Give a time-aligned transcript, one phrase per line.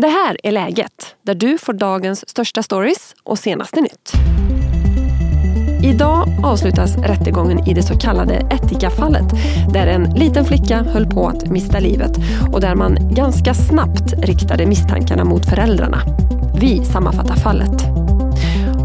[0.00, 4.12] Det här är läget, där du får dagens största stories och senaste nytt.
[5.84, 9.24] Idag avslutas rättegången i det så kallade Etika-fallet
[9.72, 12.10] där en liten flicka höll på att mista livet
[12.52, 16.00] och där man ganska snabbt riktade misstankarna mot föräldrarna.
[16.60, 17.84] Vi sammanfattar fallet.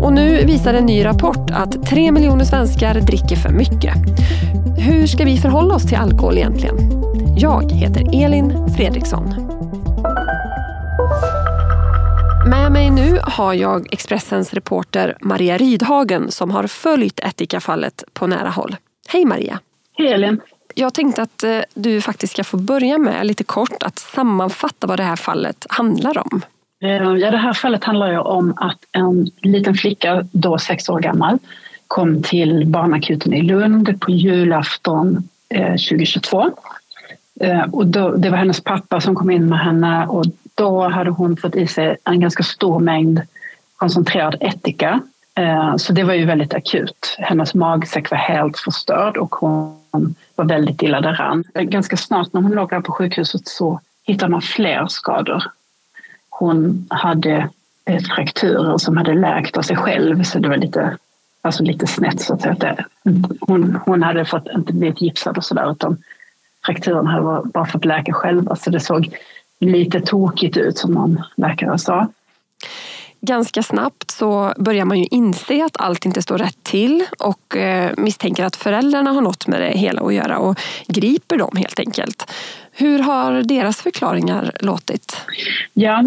[0.02, 3.96] Och nu visar en ny rapport att tre miljoner svenskar dricker för mycket.
[4.78, 6.76] Hur ska vi förhålla oss till alkohol egentligen?
[7.38, 9.54] Jag heter Elin Fredriksson
[12.74, 18.76] mig nu har jag Expressens reporter Maria Rydhagen som har följt Etika-fallet på nära håll.
[19.08, 19.60] Hej Maria!
[19.98, 20.42] Hej Elin!
[20.76, 25.00] Jag tänkte att eh, du faktiskt ska få börja med lite kort att sammanfatta vad
[25.00, 26.42] det här fallet handlar om.
[26.84, 31.00] Eh, ja, det här fallet handlar ju om att en liten flicka, då sex år
[31.00, 31.38] gammal,
[31.88, 35.30] kom till barnakuten i Lund på julafton
[35.90, 36.52] 2022.
[37.40, 41.10] Eh, och då, det var hennes pappa som kom in med henne och då hade
[41.10, 43.22] hon fått i sig en ganska stor mängd
[43.76, 45.02] koncentrerad ättika.
[45.36, 47.16] Eh, så det var ju väldigt akut.
[47.20, 51.44] Hennes magsäck var helt förstörd och hon var väldigt illa däran.
[51.54, 55.44] Ganska snart när hon låg där på sjukhuset så hittade man fler skador.
[56.30, 57.50] Hon hade
[58.16, 60.98] frakturer som hade läkt av sig själv så det var lite,
[61.42, 62.86] alltså lite snett så att säga.
[63.40, 65.98] Hon, hon hade fått, inte blivit gipsad och sådär utan
[66.66, 69.18] frakturerna hade bara fått läka själva så det såg
[69.72, 72.08] lite tokigt ut som någon läkare sa.
[73.22, 77.92] Ganska snabbt så börjar man ju inse att allt inte står rätt till och eh,
[77.98, 82.32] misstänker att föräldrarna har något med det hela att göra och griper dem helt enkelt.
[82.72, 85.18] Hur har deras förklaringar låtit?
[85.74, 86.04] Ja,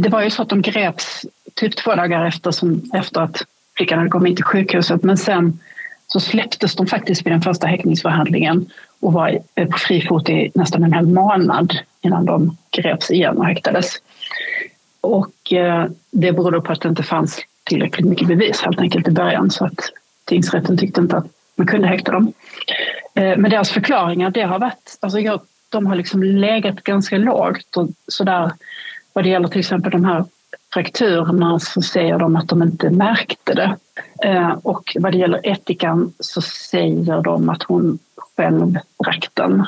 [0.00, 3.42] det var ju så att de greps typ två dagar efter, som, efter att
[3.76, 5.58] flickan hade kommit till sjukhuset men sen
[6.06, 10.84] så släpptes de faktiskt vid den första häktningsförhandlingen och var på fri fot i nästan
[10.84, 13.92] en hel månad innan de greps igen och häktades.
[15.00, 19.10] Och eh, det berodde på att det inte fanns tillräckligt mycket bevis helt enkelt i
[19.10, 19.80] början så att
[20.24, 22.32] tingsrätten tyckte inte att man kunde häkta dem.
[23.14, 27.76] Eh, men deras förklaringar, det har varit, alltså jag, de har liksom legat ganska lågt
[27.76, 28.50] och sådär
[29.12, 30.24] vad det gäller till exempel de här
[30.76, 33.76] frakturerna så säger de att de inte märkte det.
[34.28, 37.98] Eh, och vad det gäller etikan så säger de att hon
[38.36, 39.66] själv drack den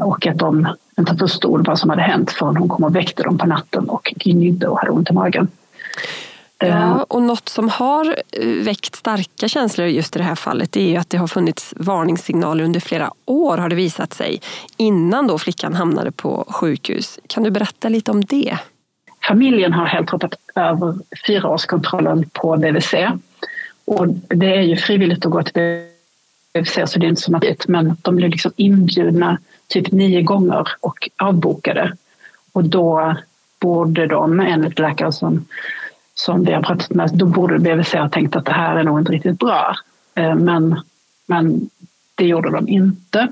[0.00, 0.68] och att de
[0.98, 4.12] inte förstod vad som hade hänt förrän hon kom och väckte dem på natten och
[4.16, 5.48] gnydde och hade ont i magen.
[6.58, 7.00] Ja, eh.
[7.00, 10.96] och något som har eh, väckt starka känslor just i det här fallet är ju
[10.96, 14.40] att det har funnits varningssignaler under flera år har det visat sig
[14.76, 17.18] innan då flickan hamnade på sjukhus.
[17.26, 18.58] Kan du berätta lite om det?
[19.28, 20.94] Familjen har helt hoppat över
[21.26, 22.94] fyraårskontrollen på BVC
[23.84, 25.82] och det är ju frivilligt att gå till
[26.54, 30.68] BVC så det är inte så naturligt men de blir liksom inbjudna typ nio gånger
[30.80, 31.96] och avbokade.
[32.52, 33.16] Och då
[33.60, 35.46] borde de, enligt läkare som,
[36.14, 38.98] som vi har pratat med, då borde BVC ha tänkt att det här är nog
[38.98, 39.76] inte riktigt bra.
[40.14, 40.80] Eh, men,
[41.26, 41.70] men
[42.14, 43.28] det gjorde de inte.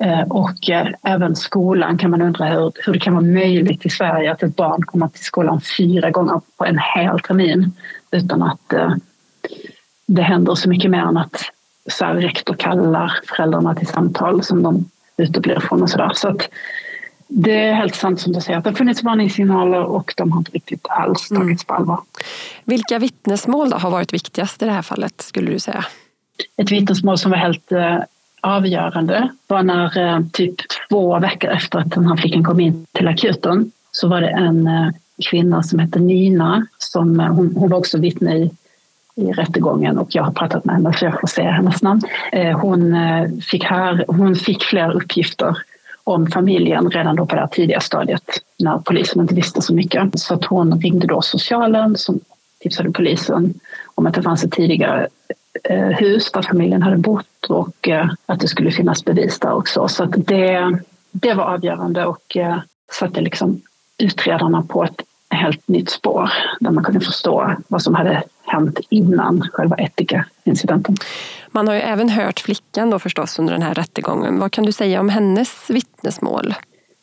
[0.00, 3.90] Eh, och eh, även skolan kan man undra hur, hur det kan vara möjligt i
[3.90, 7.72] Sverige att ett barn kommer till skolan fyra gånger på en hel termin
[8.10, 8.74] utan att
[10.06, 11.36] det händer så mycket mer än att
[11.90, 16.12] så här, rektor kallar föräldrarna till samtal som de uteblir från och sådär.
[16.14, 16.48] Så att
[17.28, 20.38] det är helt sant som du säger att det har funnits varningssignaler och de har
[20.38, 21.42] inte riktigt alls mm.
[21.42, 22.00] tagits på allvar.
[22.64, 25.84] Vilka vittnesmål har varit viktigast i det här fallet skulle du säga?
[26.56, 27.98] Ett vittnesmål som var helt eh,
[28.40, 30.54] avgörande var när eh, typ
[30.88, 34.66] två veckor efter att den här flickan kom in till akuten så var det en
[34.66, 34.88] eh,
[35.30, 38.50] kvinna som hette Nina som eh, hon, hon var också vittne i
[39.14, 42.02] i rättegången och jag har pratat med henne så jag får se hennes namn.
[42.60, 42.96] Hon
[43.42, 45.56] fick, här, hon fick flera uppgifter
[46.04, 48.24] om familjen redan då på det här tidiga stadiet
[48.58, 50.18] när polisen inte visste så mycket.
[50.18, 52.20] Så att hon ringde då socialen som
[52.58, 53.54] tipsade polisen
[53.94, 55.08] om att det fanns ett tidigare
[55.98, 57.88] hus där familjen hade bott och
[58.26, 59.88] att det skulle finnas bevis där också.
[59.88, 60.78] Så det,
[61.10, 62.36] det var avgörande och
[62.92, 63.60] satte liksom
[63.98, 69.48] utredarna på ett helt nytt spår där man kunde förstå vad som hade hänt innan
[69.52, 70.96] själva Etika-incidenten.
[71.50, 74.38] Man har ju även hört flickan då förstås under den här rättegången.
[74.38, 76.54] Vad kan du säga om hennes vittnesmål?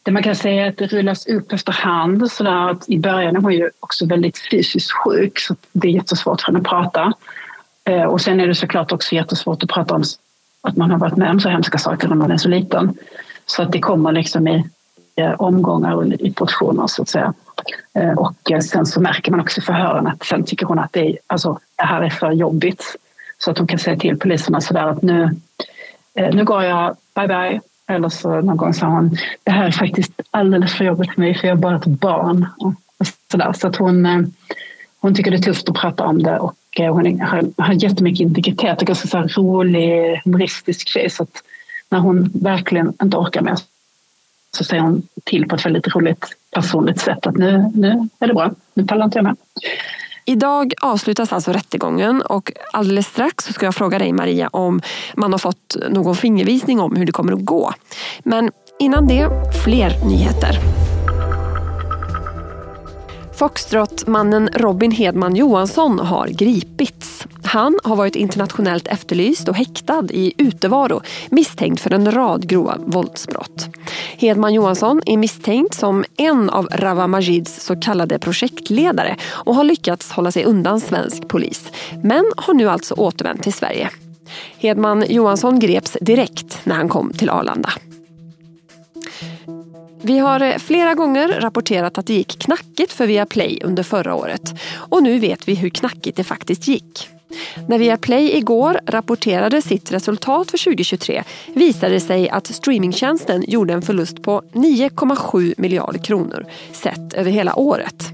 [0.04, 2.32] Det man kan säga är att det rullas upp efterhand.
[2.32, 5.92] Så där att I början är hon ju också väldigt fysiskt sjuk så det är
[5.92, 7.14] jättesvårt för henne att prata.
[7.88, 10.04] Eh, och sen är det såklart också jättesvårt att prata om
[10.62, 12.98] att man har varit med om så hemska saker när man är så liten.
[13.46, 14.70] Så att det kommer liksom i
[15.16, 17.34] eh, omgångar och i portioner så att säga.
[17.94, 21.10] Eh, och sen så märker man också i förhören att sen tycker hon att det,
[21.10, 22.96] är, alltså, det här är för jobbigt.
[23.38, 25.36] Så att hon kan säga till poliserna sådär att nu,
[26.14, 27.62] nu går jag, bye bye.
[27.88, 31.36] Eller så någon gång sa hon, det här är faktiskt alldeles för jobbigt för mig
[31.36, 32.46] för jag är bara ett barn.
[32.58, 32.74] Och
[33.32, 33.54] så där.
[33.54, 34.34] så att hon,
[35.00, 38.20] hon tycker det är tufft att prata om det och eh, hon har, har jättemycket
[38.20, 41.10] integritet och ganska så här rolig, humoristisk tjej.
[41.10, 41.44] Så att
[41.90, 43.56] när hon verkligen inte orkar mer
[44.58, 48.34] så säger hon till på ett väldigt roligt personligt sätt att nu, nu är det
[48.34, 49.36] bra, nu pallar inte jag med.
[50.26, 54.82] Idag avslutas alltså rättegången och alldeles strax så ska jag fråga dig Maria om
[55.16, 57.74] man har fått någon fingervisning om hur det kommer att gå.
[58.20, 59.30] Men innan det,
[59.64, 60.77] fler nyheter.
[63.38, 67.28] Foxtrot-mannen Robin Hedman Johansson har gripits.
[67.44, 73.68] Han har varit internationellt efterlyst och häktad i utevaro misstänkt för en rad grova våldsbrott.
[74.18, 80.12] Hedman Johansson är misstänkt som en av Rawa Majids så kallade projektledare och har lyckats
[80.12, 81.72] hålla sig undan svensk polis.
[82.04, 83.90] Men har nu alltså återvänt till Sverige.
[84.58, 87.70] Hedman Johansson greps direkt när han kom till Arlanda.
[90.08, 94.54] Vi har eh, flera gånger rapporterat att det gick knackigt för Viaplay under förra året
[94.76, 97.10] och nu vet vi hur knackigt det faktiskt gick.
[97.68, 101.24] När Viaplay igår rapporterade sitt resultat för 2023
[101.54, 107.56] visade det sig att streamingtjänsten gjorde en förlust på 9,7 miljarder kronor sett över hela
[107.56, 108.12] året.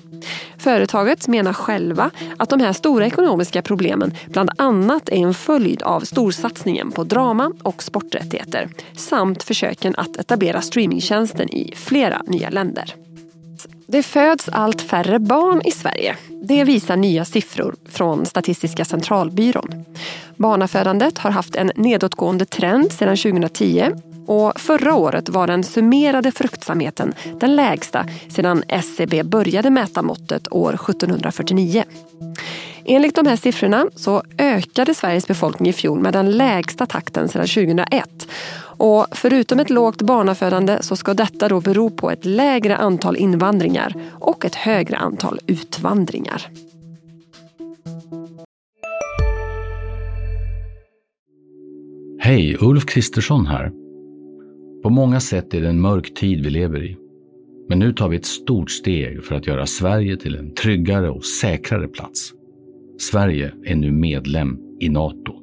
[0.58, 6.02] Företaget menar själva att de här stora ekonomiska problemen bland annat är en följd av
[6.02, 12.96] storsatsningen på drama och sporträttigheter samt försöken att etablera streamingtjänsten i flera nya länder.
[13.88, 16.16] Det föds allt färre barn i Sverige.
[16.44, 19.86] Det visar nya siffror från Statistiska centralbyrån.
[20.36, 23.92] Barnafödandet har haft en nedåtgående trend sedan 2010
[24.28, 30.74] och förra året var den summerade fruktsamheten den lägsta sedan SCB började mäta måttet år
[30.74, 31.84] 1749.
[32.86, 37.48] Enligt de här siffrorna så ökade Sveriges befolkning i fjol med den lägsta takten sedan
[37.48, 38.28] 2001.
[38.78, 43.94] Och förutom ett lågt barnafödande så ska detta då bero på ett lägre antal invandringar
[44.20, 46.48] och ett högre antal utvandringar.
[52.20, 53.83] Hej, Ulf Kristersson här.
[54.84, 56.98] På många sätt är det en mörk tid vi lever i.
[57.70, 61.26] Men nu tar vi ett stort steg för att göra Sverige till en tryggare och
[61.26, 62.32] säkrare plats.
[63.00, 65.34] Sverige är nu medlem i Nato.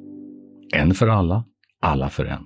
[0.73, 1.43] En för alla,
[1.81, 2.43] alla för en.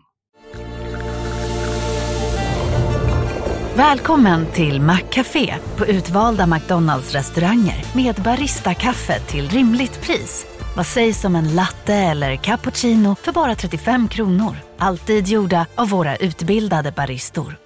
[3.77, 10.54] Välkommen till Maccafé på utvalda McDonalds restauranger med Baristakaffe till rimligt pris.
[10.75, 14.55] Vad sägs om en latte eller cappuccino för bara 35 kronor?
[14.77, 17.57] Alltid gjorda av våra utbildade baristor.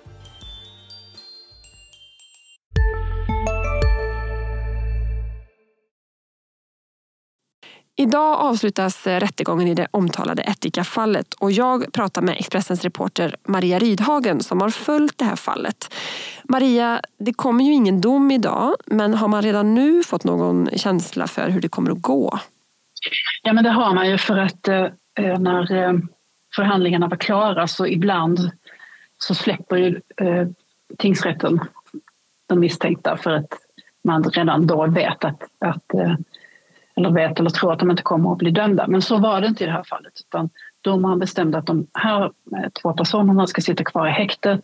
[7.97, 14.44] Idag avslutas rättegången i det omtalade Etika-fallet och jag pratar med Expressens reporter Maria Rydhagen
[14.44, 15.94] som har följt det här fallet.
[16.44, 21.27] Maria, det kommer ju ingen dom idag men har man redan nu fått någon känsla
[21.27, 22.39] för hur det kommer att gå?
[23.44, 24.88] Ja, men det har man ju för att eh,
[25.19, 25.94] eh, när eh,
[26.56, 28.51] förhandlingarna var klara så ibland
[29.18, 30.48] så släpper ju eh,
[30.98, 31.60] tingsrätten
[32.48, 33.54] de misstänkta för att
[34.04, 36.16] man redan då vet att, att eh,
[36.96, 38.88] eller vet eller tror att de inte kommer att bli dömda.
[38.88, 40.13] Men så var det inte i det här fallet.
[40.28, 40.50] Utan
[40.81, 44.62] domaren bestämde att de här eh, två personerna ska sitta kvar i häktet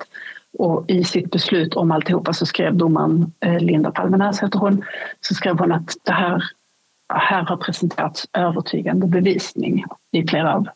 [0.58, 4.84] och i sitt beslut om alltihopa så skrev domaren eh, Linda Palmenäs heter hon,
[5.22, 6.44] så skrev hon att det här
[7.13, 10.67] här har presenterats övertygande bevisning i flera av,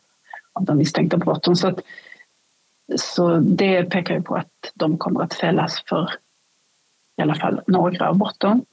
[0.52, 1.56] av de misstänkta brotten.
[1.56, 1.80] Så, att,
[2.96, 6.10] så det pekar ju på att de kommer att fällas för
[7.16, 8.64] i alla fall några av brotten.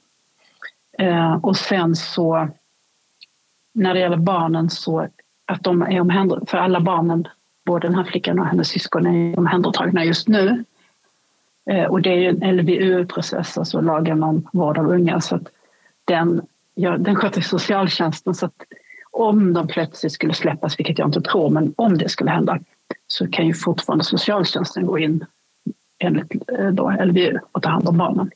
[0.98, 2.48] Eh, och sen så
[3.74, 5.08] när det gäller barnen så
[5.46, 7.28] att de är omhändertagna, för alla barnen,
[7.66, 10.64] både den här flickan och hennes syskon är omhändertagna just nu.
[11.70, 15.48] Eh, och det är ju en LVU-process, alltså lagen om vård av unga, så att
[16.04, 16.42] den
[16.78, 18.62] ja, den sköter socialtjänsten så att
[19.10, 22.58] om de plötsligt skulle släppas, vilket jag inte tror, men om det skulle hända
[23.06, 25.24] så kan ju fortfarande socialtjänsten gå in
[25.98, 28.30] enligt eh, då LVU och ta hand om barnen.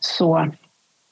[0.00, 0.50] Så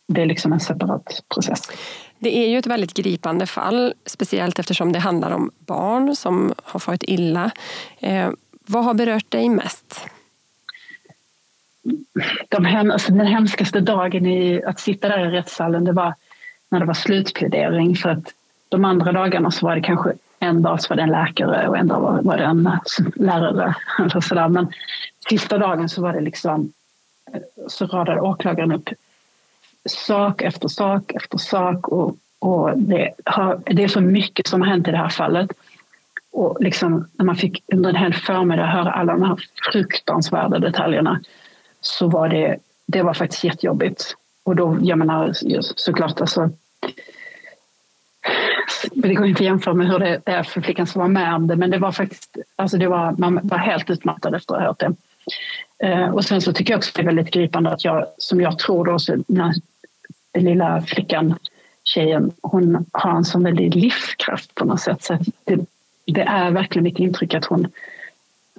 [0.08, 1.70] det är liksom en separat process.
[2.18, 6.80] Det är ju ett väldigt gripande fall, speciellt eftersom det handlar om barn som har
[6.80, 7.50] farit illa.
[7.98, 10.06] Eh, vad har berört dig mest?
[12.48, 16.14] De, alltså den hemskaste dagen i att sitta där i rättssalen, det var
[16.70, 17.96] när det var slutplädering.
[17.96, 18.34] För att
[18.68, 21.78] de andra dagarna så var det kanske en dag så var det en läkare och
[21.78, 22.70] en dag var det en
[23.14, 23.74] lärare.
[23.98, 24.48] Eller så där.
[24.48, 24.72] Men
[25.28, 26.72] sista dagen så var det liksom
[27.68, 28.88] så radade åklagaren upp
[29.88, 34.68] sak efter sak efter sak och, och det, har, det är så mycket som har
[34.68, 35.52] hänt i det här fallet.
[36.32, 39.36] Och liksom, när man fick under en hel förmiddag höra alla de här
[39.72, 41.20] fruktansvärda detaljerna
[41.80, 44.16] så var det, det var faktiskt jättejobbigt.
[44.50, 45.32] Och då, jag menar
[45.76, 46.50] såklart alltså
[48.92, 51.46] det går inte att jämföra med hur det är för flickan som var med om
[51.46, 54.66] det men det var faktiskt, alltså det var, man var helt utmattad efter att ha
[54.66, 54.94] hört det.
[55.86, 58.58] Eh, och sen så tycker jag också det är väldigt gripande att jag, som jag
[58.58, 59.54] tror då, så när
[60.32, 61.34] den lilla flickan,
[61.84, 65.02] tjejen, hon har en sån väldig livskraft på något sätt.
[65.02, 65.58] Så det,
[66.04, 67.68] det, är verkligen mitt intryck att hon,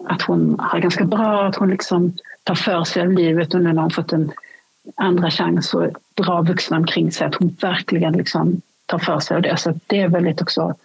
[0.06, 3.74] att hon har ganska bra, att hon liksom tar för sig av livet och nu
[3.74, 4.32] när hon fått en
[4.96, 9.42] andra chans och dra vuxna omkring sig, att hon verkligen liksom tar för sig av
[9.42, 9.58] det.
[9.58, 10.76] Så det är väldigt också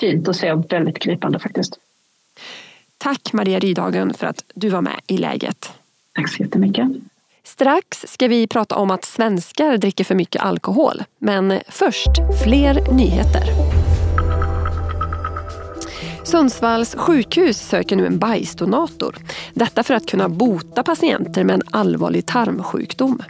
[0.00, 1.78] fint att se och väldigt gripande faktiskt.
[2.98, 5.72] Tack Maria Rydhagen för att du var med i läget.
[6.12, 6.88] Tack så jättemycket.
[7.42, 11.02] Strax ska vi prata om att svenskar dricker för mycket alkohol.
[11.18, 12.10] Men först,
[12.44, 13.73] fler nyheter.
[16.24, 19.16] Sundsvalls sjukhus söker nu en bajsdonator.
[19.54, 23.22] Detta för att kunna bota patienter med en allvarlig tarmsjukdom.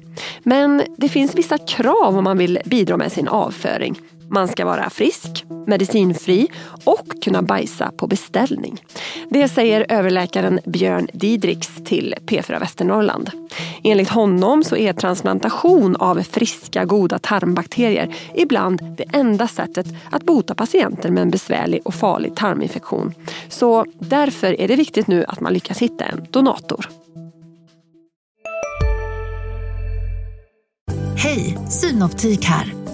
[0.43, 3.99] Men det finns vissa krav om man vill bidra med sin avföring.
[4.29, 6.49] Man ska vara frisk, medicinfri
[6.85, 8.85] och kunna bajsa på beställning.
[9.31, 13.31] Det säger överläkaren Björn Didriks till P4 Västernorrland.
[13.85, 20.55] Enligt honom så är transplantation av friska goda tarmbakterier ibland det enda sättet att bota
[20.55, 23.15] patienter med en besvärlig och farlig tarminfektion.
[23.49, 26.89] Så därför är det viktigt nu att man lyckas hitta en donator.
[31.17, 32.94] Hej, Synoptik här.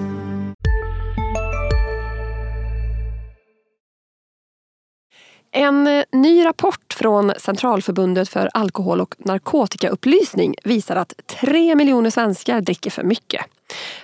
[5.53, 12.91] En ny rapport från Centralförbundet för alkohol och narkotikaupplysning visar att tre miljoner svenskar dricker
[12.91, 13.45] för mycket.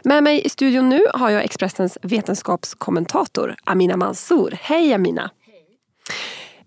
[0.04, 4.58] Med mig i studion nu har jag Expressens vetenskapskommentator Amina Mansour.
[4.62, 5.32] Hej Amina!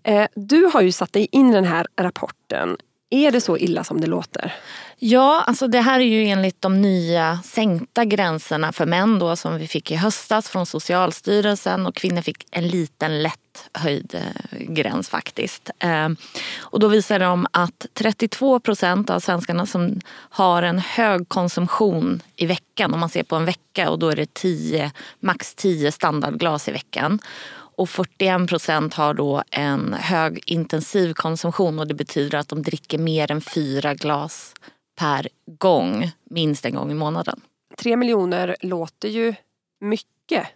[0.03, 0.27] Hej.
[0.35, 2.77] Du har ju satt dig in i den här rapporten.
[3.09, 4.53] Är det så illa som det låter?
[4.99, 9.57] Ja, alltså det här är ju enligt de nya sänkta gränserna för män då, som
[9.57, 13.40] vi fick i höstas från Socialstyrelsen och kvinnor fick en liten lätt
[13.73, 15.69] höjd eh, gräns faktiskt.
[15.79, 16.17] Ehm,
[16.59, 22.45] och då visar de att 32 procent av svenskarna som har en hög konsumtion i
[22.45, 26.67] veckan, om man ser på en vecka och då är det 10, max 10 standardglas
[26.67, 27.19] i veckan
[27.81, 32.97] och 41 procent har då en hög intensiv konsumtion och det betyder att de dricker
[32.97, 34.53] mer än fyra glas
[34.95, 37.41] per gång, minst en gång i månaden.
[37.77, 39.35] Tre miljoner låter ju
[39.79, 40.47] mycket.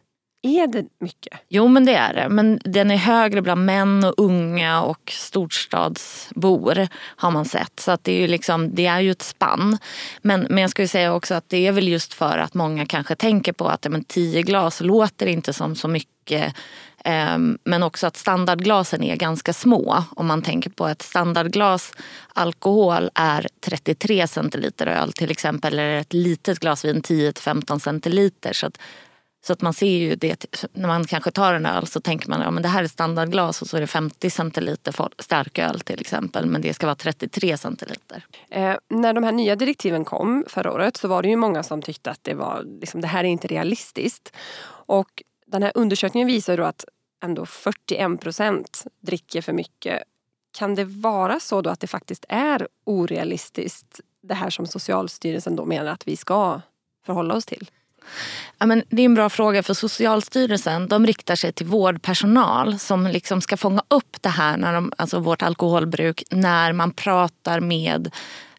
[0.45, 1.39] Är det mycket?
[1.49, 2.29] Jo men det är det.
[2.29, 7.79] Men den är högre bland män och unga och storstadsbor har man sett.
[7.79, 9.77] Så att det, är ju liksom, det är ju ett spann.
[10.21, 13.15] Men, men jag skulle säga också att det är väl just för att många kanske
[13.15, 16.55] tänker på att men, tio glas låter inte som så mycket
[17.03, 20.03] ehm, men också att standardglasen är ganska små.
[20.15, 21.93] Om man tänker på ett standardglas
[22.33, 25.73] alkohol är 33 centiliter öl till exempel.
[25.73, 28.53] Eller ett litet glas vin 10-15 centiliter.
[28.53, 28.77] Så att,
[29.47, 32.41] så att man ser ju det, när man kanske tar en öl så tänker man
[32.41, 36.45] att ja, det här är standardglas och så är det 50 centiliter starköl till exempel.
[36.45, 38.25] Men det ska vara 33 centiliter.
[38.49, 41.81] Eh, när de här nya direktiven kom förra året så var det ju många som
[41.81, 44.35] tyckte att det, var, liksom, det här är inte realistiskt.
[44.67, 46.85] Och den här undersökningen visar då att
[47.23, 50.03] ändå 41 procent dricker för mycket.
[50.57, 55.65] Kan det vara så då att det faktiskt är orealistiskt det här som Socialstyrelsen då
[55.65, 56.61] menar att vi ska
[57.05, 57.69] förhålla oss till?
[58.57, 63.07] Ja, men det är en bra fråga för Socialstyrelsen de riktar sig till vårdpersonal som
[63.07, 68.11] liksom ska fånga upp det här, när de, alltså vårt alkoholbruk, när man pratar med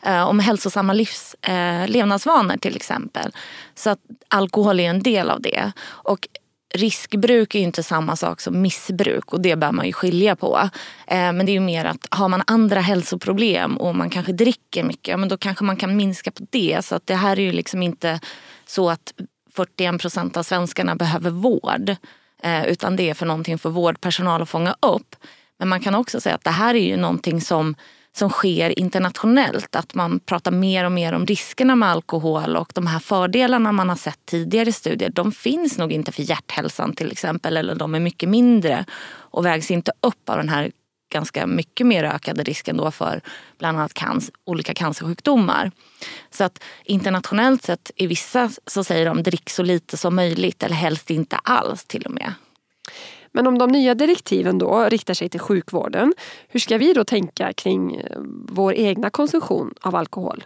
[0.03, 3.33] eh, om hälsosamma livs, eh, levnadsvanor till exempel.
[3.75, 3.99] Så att
[4.29, 5.73] alkohol är en del av det.
[5.87, 6.29] Och
[6.75, 10.71] riskbruk är inte samma sak som missbruk och det bör man ju skilja på.
[11.07, 14.85] Eh, men det är ju mer att har man andra hälsoproblem och man kanske dricker
[14.85, 16.85] mycket, men då kanske man kan minska på det.
[16.85, 18.21] Så att det här är ju liksom inte
[18.67, 19.13] så att
[19.57, 21.97] 41 procent av svenskarna behöver vård.
[22.43, 25.17] Eh, utan det är för någonting för vårdpersonal att fånga upp.
[25.59, 27.75] Men man kan också säga att det här är ju någonting som
[28.17, 29.77] som sker internationellt.
[29.77, 33.89] Att man pratar mer och mer om riskerna med alkohol och de här fördelarna man
[33.89, 35.11] har sett tidigare i studier.
[35.11, 39.71] De finns nog inte för hjärthälsan till exempel eller de är mycket mindre och vägs
[39.71, 40.71] inte upp av den här
[41.17, 43.21] ganska mycket mer ökade risken då för
[43.59, 45.71] bland annat cancer, olika cancersjukdomar.
[46.31, 50.75] Så att internationellt sett i vissa så säger de drick så lite som möjligt eller
[50.75, 52.33] helst inte alls till och med.
[53.33, 56.15] Men om de nya direktiven då riktar sig till sjukvården,
[56.49, 58.19] hur ska vi då tänka kring eh,
[58.49, 60.45] vår egna konsumtion av alkohol?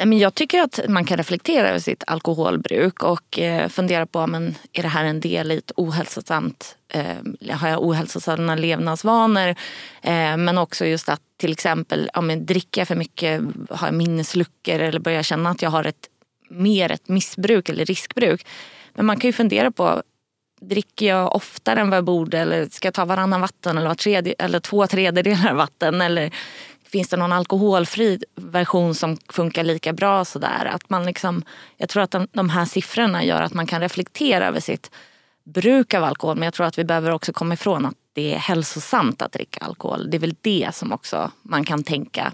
[0.00, 4.82] Jag tycker att man kan reflektera över sitt alkoholbruk och eh, fundera på men är
[4.82, 9.48] det här en del i ett ohälsosamt, eh, har jag ohälsosamma levnadsvanor?
[10.02, 13.94] Eh, men också just att till exempel ja, men dricker jag för mycket, har jag
[13.94, 16.08] minnesluckor eller börjar känna att jag har ett,
[16.50, 18.46] mer ett missbruk eller riskbruk.
[18.94, 20.02] Men man kan ju fundera på
[20.60, 24.34] dricker jag oftare än vad jag borde eller ska jag ta varannan vatten eller, tredje,
[24.38, 26.00] eller två tredjedelar vatten?
[26.00, 26.30] Eller
[26.92, 30.24] finns det någon alkoholfri version som funkar lika bra?
[30.24, 30.70] Sådär?
[30.74, 31.42] Att man liksom,
[31.76, 34.90] jag tror att de, de här siffrorna gör att man kan reflektera över sitt
[35.44, 36.36] bruk av alkohol.
[36.36, 39.60] Men jag tror att vi behöver också komma ifrån att det är hälsosamt att dricka
[39.64, 40.10] alkohol.
[40.10, 42.32] Det är väl det som också man kan tänka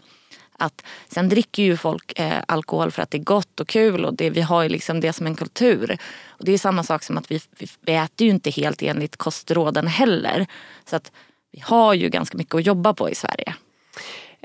[0.59, 4.15] att sen dricker ju folk eh, alkohol för att det är gott och kul och
[4.15, 5.99] det, vi har ju liksom det som en kultur.
[6.27, 9.17] Och det är samma sak som att vi, vi, vi äter ju inte helt enligt
[9.17, 10.47] kostråden heller.
[10.85, 11.13] Så att
[11.53, 13.55] vi har ju ganska mycket att jobba på i Sverige.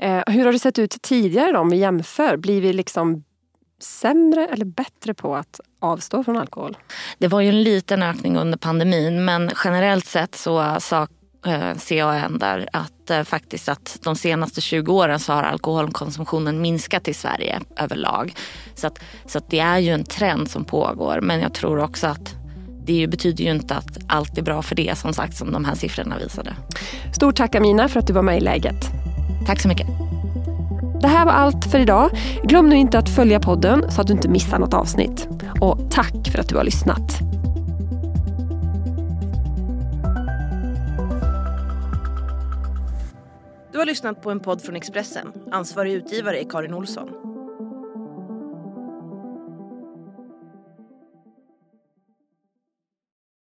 [0.00, 2.36] Eh, hur har det sett ut tidigare då, om vi jämför?
[2.36, 3.24] Blir vi liksom
[3.82, 6.76] sämre eller bättre på att avstå från alkohol?
[7.18, 11.06] Det var ju en liten ökning under pandemin men generellt sett så sa
[11.46, 17.08] eh, CAN där att eh, faktiskt att de senaste 20 åren så har alkoholkonsumtionen minskat
[17.08, 18.34] i Sverige överlag.
[18.74, 22.06] Så, att, så att det är ju en trend som pågår men jag tror också
[22.06, 22.34] att
[22.84, 25.74] det betyder ju inte att allt är bra för det som sagt som de här
[25.74, 26.56] siffrorna visade.
[27.14, 28.99] Stort tack Amina för att du var med i läget.
[29.46, 29.86] Tack så mycket.
[31.00, 32.10] Det här var allt för idag.
[32.44, 35.28] Glöm nu inte att följa podden så att du inte missar något avsnitt.
[35.60, 37.18] Och tack för att du har lyssnat.
[43.72, 45.32] Du har lyssnat på en podd från Expressen.
[45.50, 47.29] Ansvarig utgivare är Karin Olsson.